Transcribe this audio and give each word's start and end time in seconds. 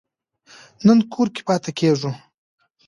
نن 0.85 0.99
کور 1.11 1.27
کې 1.35 1.41
پاتې 1.47 1.71
کیږو 1.79 2.11